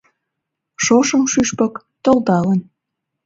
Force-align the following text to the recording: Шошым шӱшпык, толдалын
Шошым 0.83 1.23
шӱшпык, 1.31 1.73
толдалын 2.03 2.59